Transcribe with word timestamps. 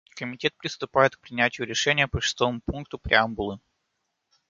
Комитет 0.15 0.55
приступает 0.57 1.15
к 1.15 1.19
принятию 1.21 1.67
решения 1.67 2.07
по 2.07 2.19
шестому 2.21 2.59
пункту 2.61 2.97
преамбулы. 2.97 3.59